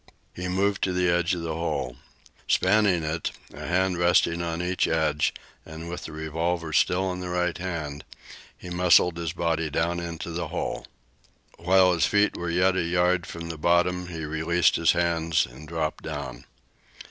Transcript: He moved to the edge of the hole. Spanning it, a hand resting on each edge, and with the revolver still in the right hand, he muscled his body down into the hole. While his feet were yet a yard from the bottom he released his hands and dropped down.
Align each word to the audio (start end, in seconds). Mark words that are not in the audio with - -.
He 0.33 0.47
moved 0.47 0.81
to 0.85 0.93
the 0.93 1.11
edge 1.11 1.35
of 1.35 1.43
the 1.43 1.53
hole. 1.53 1.95
Spanning 2.47 3.03
it, 3.03 3.29
a 3.53 3.67
hand 3.67 3.99
resting 3.99 4.41
on 4.41 4.59
each 4.59 4.87
edge, 4.87 5.31
and 5.63 5.87
with 5.89 6.05
the 6.05 6.11
revolver 6.11 6.73
still 6.73 7.11
in 7.13 7.19
the 7.19 7.29
right 7.29 7.55
hand, 7.55 8.03
he 8.57 8.71
muscled 8.71 9.17
his 9.17 9.31
body 9.33 9.69
down 9.69 9.99
into 9.99 10.31
the 10.31 10.47
hole. 10.47 10.87
While 11.59 11.93
his 11.93 12.07
feet 12.07 12.35
were 12.35 12.49
yet 12.49 12.75
a 12.75 12.81
yard 12.81 13.27
from 13.27 13.49
the 13.49 13.59
bottom 13.59 14.07
he 14.07 14.23
released 14.25 14.75
his 14.75 14.93
hands 14.93 15.45
and 15.45 15.67
dropped 15.67 16.03
down. 16.05 16.45